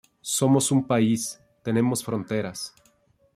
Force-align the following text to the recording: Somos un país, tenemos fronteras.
Somos 0.37 0.71
un 0.71 0.87
país, 0.87 1.39
tenemos 1.61 2.03
fronteras. 2.03 2.73